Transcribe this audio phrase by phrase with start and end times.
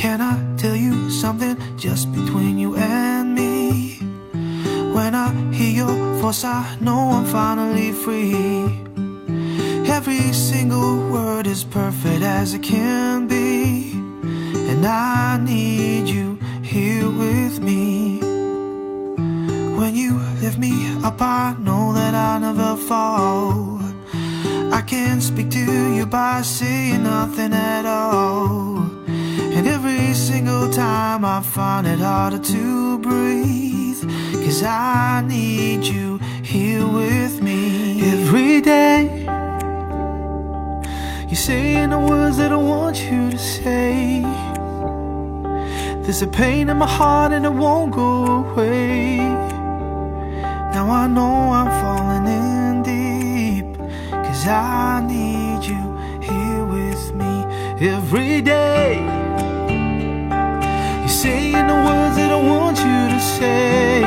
[0.00, 3.98] Can I tell you something just between you and me?
[4.94, 8.64] When I hear your voice, I know I'm finally free.
[9.86, 13.92] Every single word is perfect as it can be.
[14.70, 18.20] And I need you here with me.
[19.78, 23.82] When you lift me up, I know that I never fall.
[24.72, 28.89] I can speak to you by saying nothing at all.
[30.20, 34.02] Single time I find it harder to breathe.
[34.44, 39.24] Cause I need you here with me every day.
[41.26, 44.20] You're saying the words that I want you to say.
[46.02, 49.16] There's a pain in my heart and it won't go away.
[50.74, 53.78] Now I know I'm falling in deep.
[54.10, 55.84] Cause I need you
[56.20, 59.19] here with me every day.
[61.22, 64.00] Saying the words that I want you to say.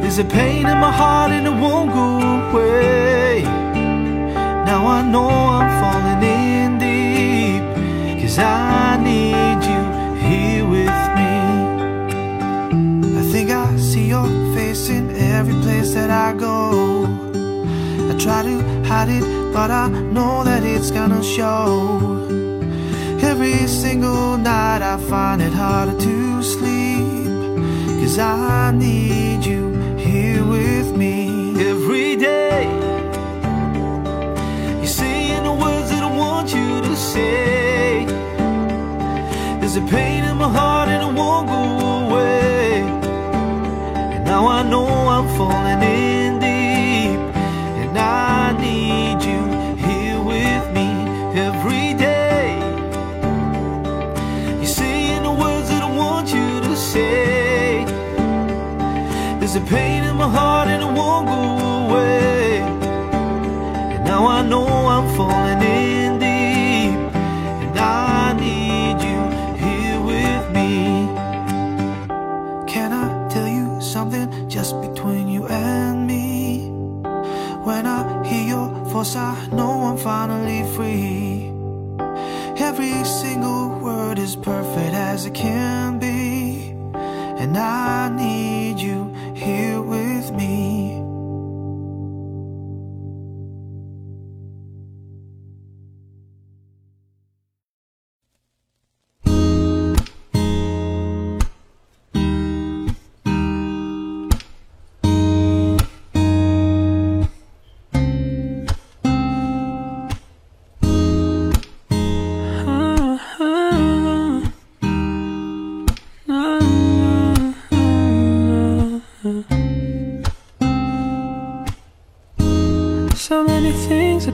[0.00, 3.42] There's a pain in my heart and it won't go away.
[4.64, 7.62] Now I know I'm falling in deep.
[8.22, 9.82] Cause I need you
[10.26, 11.34] here with me.
[13.20, 17.04] I think I see your face in every place that I go.
[18.10, 22.45] I try to hide it, but I know that it's gonna show.
[23.38, 27.26] Every single night I find it harder to sleep.
[28.00, 32.64] Cause I need you here with me every day.
[34.78, 38.06] You're saying the words that I want you to say.
[39.60, 41.62] There's a pain in my heart and it won't go
[42.06, 42.80] away.
[44.14, 46.15] And now I know I'm falling in
[65.18, 65.45] know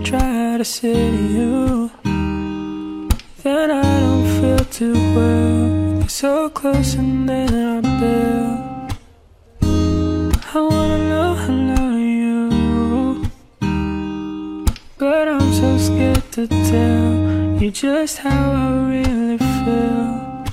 [0.04, 1.90] try to say to you
[3.42, 5.98] that I don't feel too well.
[6.00, 8.62] You're so close and then I build.
[10.54, 13.30] I wanna know I love you,
[14.98, 20.44] but I'm so scared to tell you just how I really feel.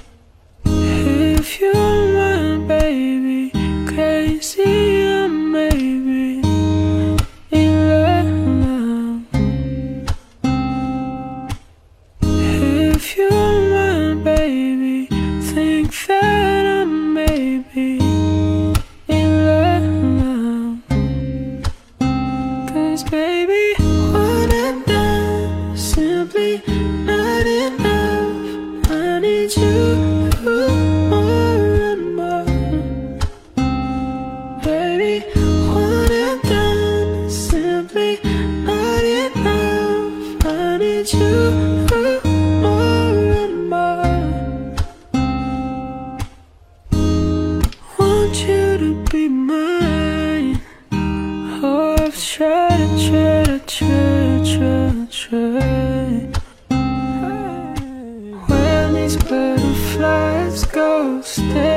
[0.66, 1.99] If you're
[61.48, 61.69] go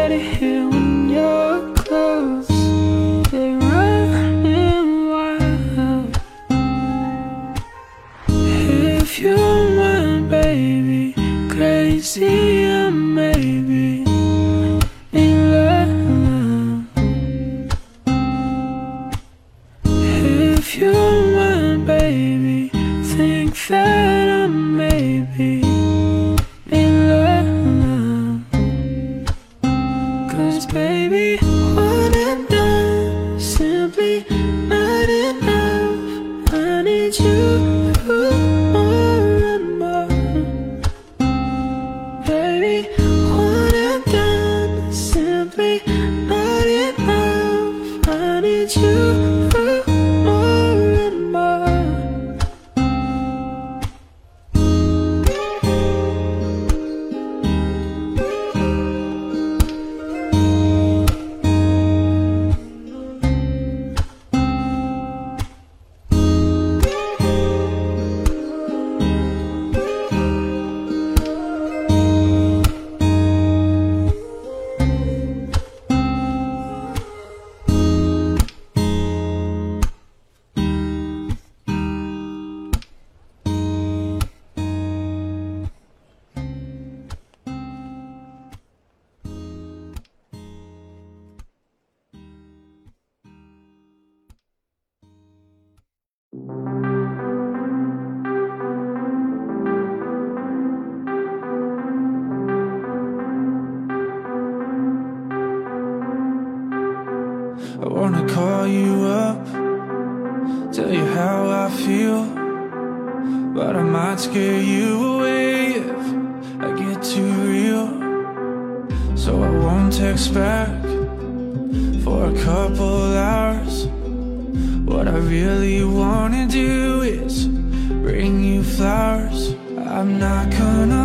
[130.03, 131.02] I'm not gonna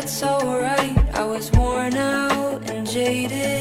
[0.00, 0.94] that's alright.
[1.14, 3.55] I was worn out and jaded.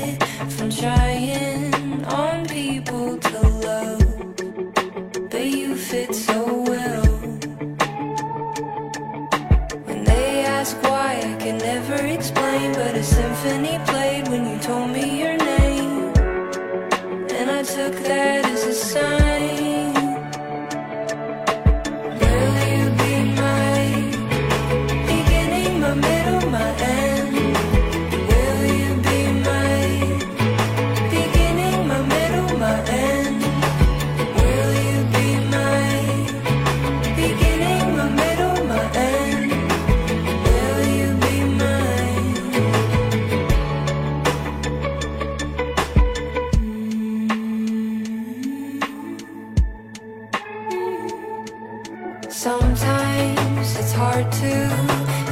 [52.46, 54.70] Sometimes it's hard to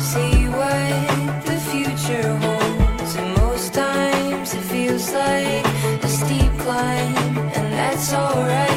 [0.02, 5.64] see what the future holds, and most times it feels like
[6.04, 8.73] a steep climb, and that's alright.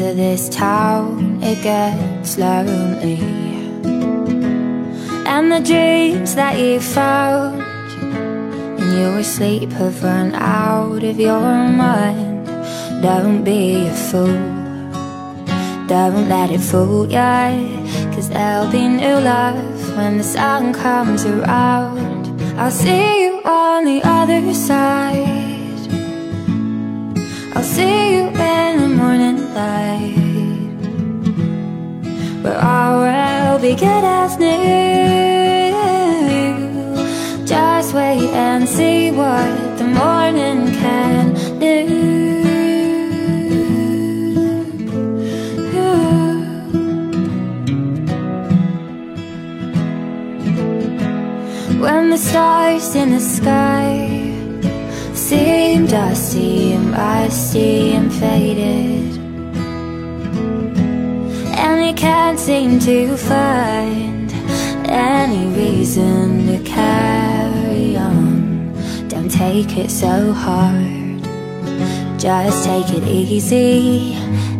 [0.00, 3.18] Of this town It gets lonely.
[5.26, 7.62] And the dreams that you found
[8.80, 12.46] In your sleep have run out of your mind.
[13.02, 14.34] Don't be a fool.
[15.86, 17.50] Don't let it fool ya
[18.14, 22.26] Cause there'll be new love When the sun comes around.
[22.58, 25.28] I'll see you on the other side.
[27.54, 30.16] I'll see you in the morning light.
[32.42, 34.64] Where all will be good as new.
[37.46, 41.74] Just wait and see what the morning can do.
[51.80, 54.08] When the stars in the sky
[55.14, 59.13] seem dusty and rusty and faded
[61.92, 64.32] Can't seem to find
[64.86, 68.72] any reason to carry on.
[69.08, 71.22] Don't take it so hard.
[72.18, 74.14] Just take it easy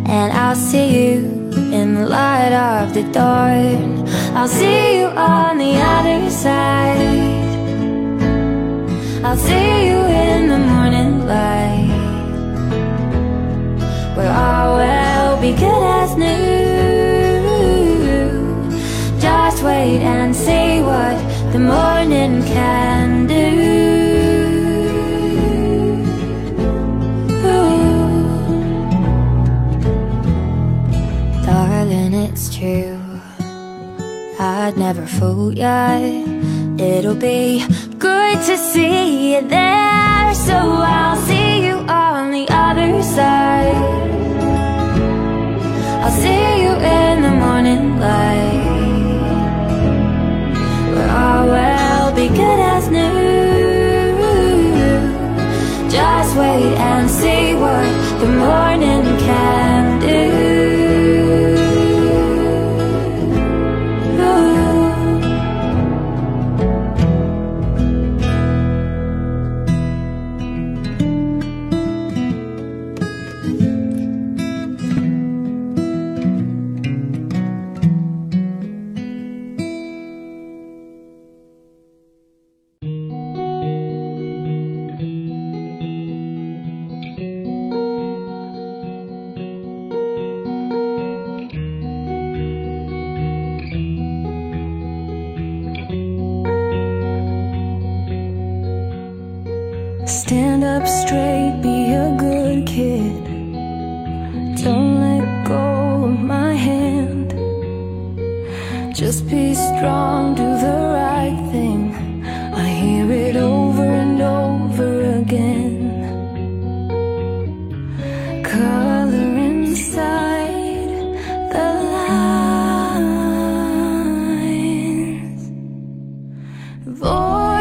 [0.06, 1.16] And I'll see you
[1.72, 4.06] in the light of the dawn.
[4.36, 7.44] I'll see you on the other side.
[9.24, 11.90] I'll see you in the morning light.
[14.16, 16.73] Where all will be good as new
[19.54, 21.16] Just wait and see what
[21.52, 23.50] the morning can do.
[31.46, 32.98] Darling, it's true.
[34.40, 35.98] I'd never fool ya.
[36.76, 37.64] It'll be
[38.00, 40.34] good to see you there.
[40.34, 43.76] So I'll see you on the other side.
[46.02, 48.83] I'll see you in the morning light
[51.14, 53.04] All will be good as new.
[55.88, 57.90] Just wait and see what
[58.20, 60.43] the morning can do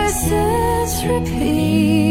[0.04, 2.03] verses repeat.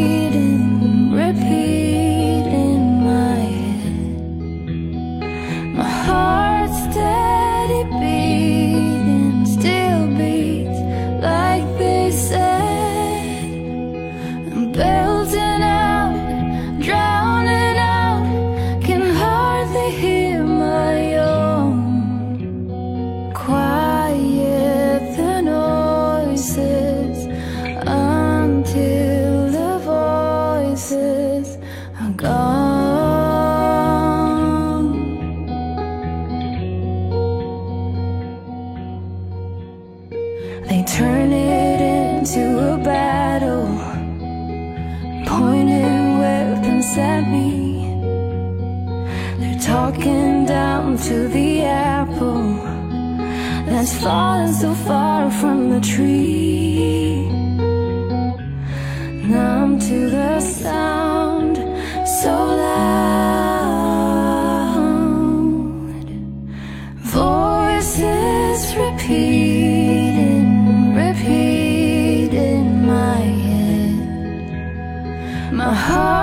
[75.83, 76.22] heart.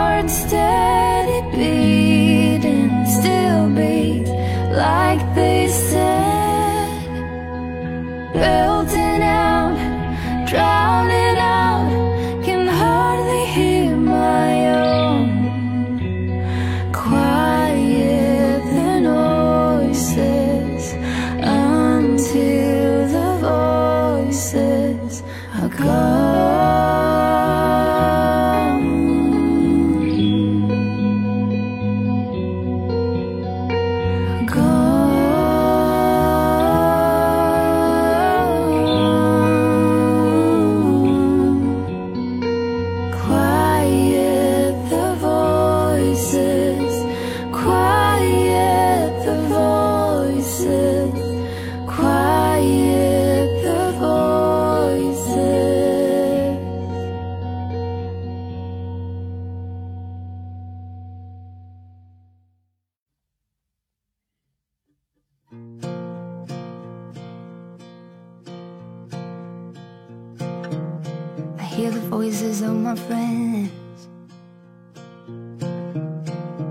[72.59, 73.71] faces of my friends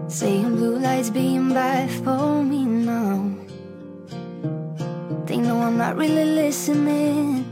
[0.09, 3.35] Saying blue lights being bad for me now
[5.27, 7.45] They know I'm not really listening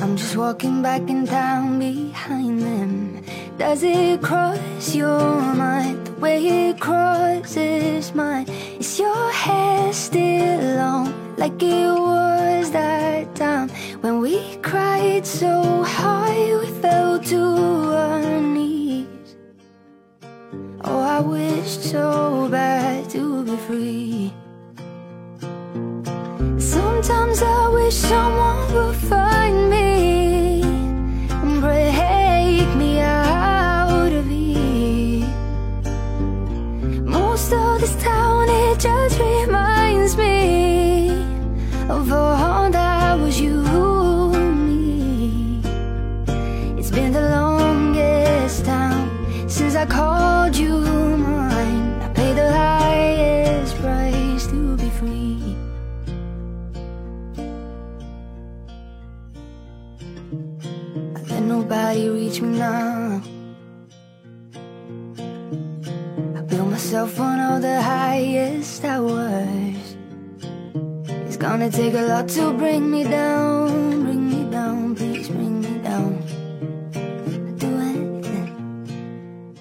[0.00, 3.24] I'm just walking back in town behind them
[3.58, 8.48] Does it cross your mind the way it crosses mine?
[8.78, 12.31] Is your hair still long like it was?
[37.82, 38.21] this time.
[71.72, 76.20] take a lot to bring me down, bring me down, please bring me down.
[77.56, 79.56] Do anything.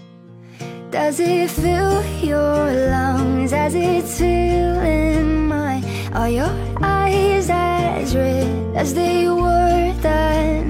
[0.92, 5.86] Does it fill your lungs as it's filling mine?
[6.12, 10.61] Are your eyes as red as they were then?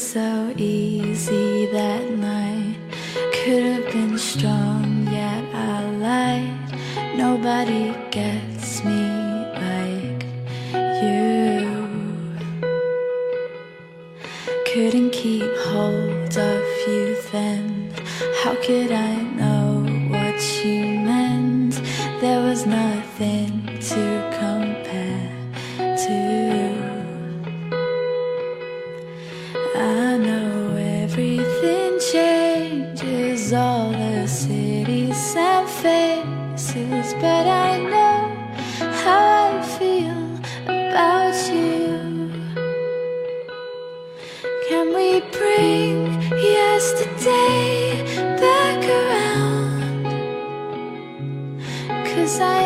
[0.00, 2.09] so easy that
[44.70, 45.98] Can we bring
[46.38, 48.04] yesterday
[48.38, 50.04] back around?
[52.06, 52.59] Cause I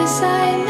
[0.00, 0.69] Cause I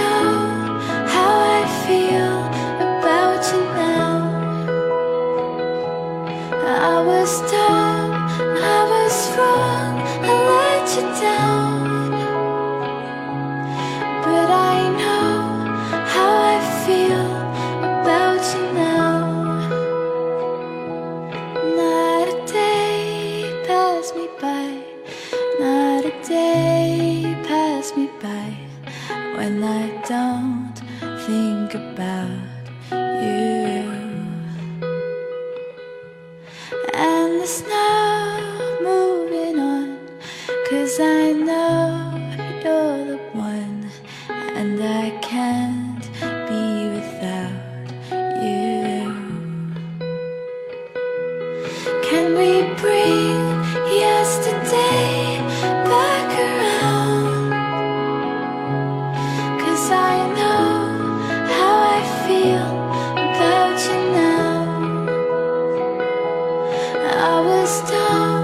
[67.71, 68.40] stop.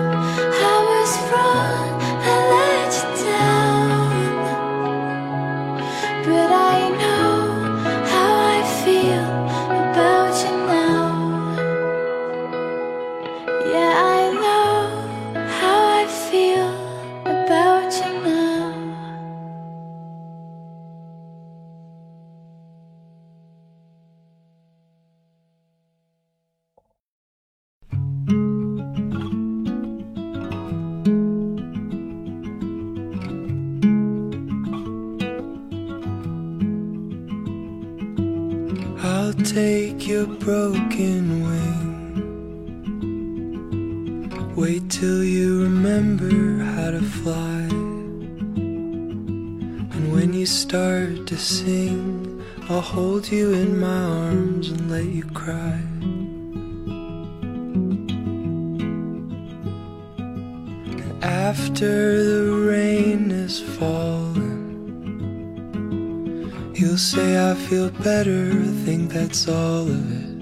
[66.78, 70.36] You'll say I feel better, I think that's all of it.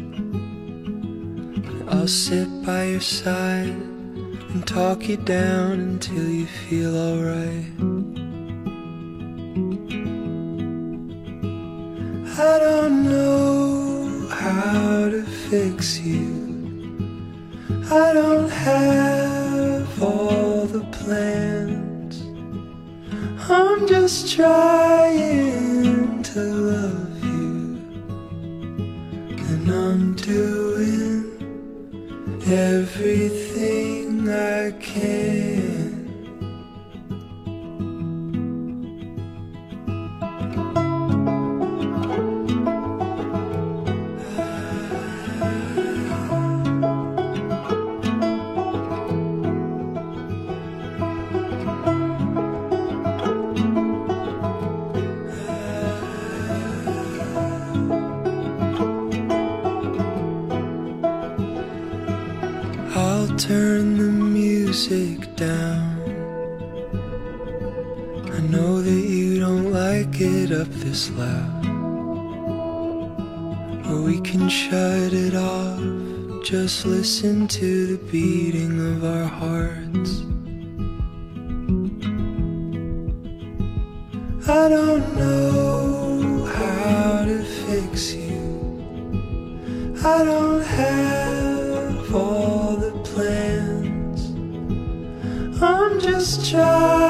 [1.88, 7.70] I'll sit by your side and talk you down until you feel alright.
[12.36, 16.42] I don't know how to fix you.
[17.92, 22.22] I don't have all the plans.
[23.48, 25.43] I'm just trying
[32.54, 33.43] everything
[63.38, 65.98] turn the music down.
[68.32, 71.66] I know that you don't like it up this loud.
[73.86, 76.44] Or we can shut it off.
[76.44, 80.22] Just listen to the beating of our hearts.
[84.48, 88.44] I don't know how to fix you.
[90.04, 90.93] I don't have
[96.04, 97.03] just trying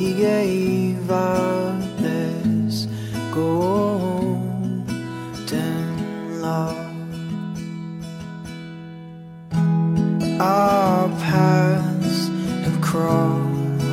[0.00, 2.86] we gave up this
[3.34, 4.40] golden
[6.40, 6.76] love.
[10.40, 12.28] Our paths
[12.64, 13.92] have crossed,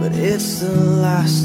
[0.00, 1.41] but it's the last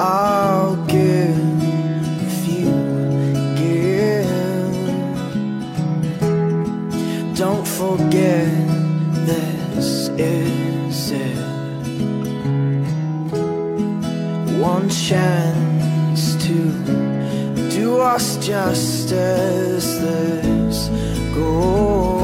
[0.00, 1.62] I'll give
[2.22, 2.70] if you
[3.56, 4.28] give.
[7.36, 8.46] Don't forget
[9.26, 11.36] this is it.
[14.60, 16.54] One chance to
[17.68, 19.98] do us justice.
[19.98, 20.88] This
[21.34, 22.17] golden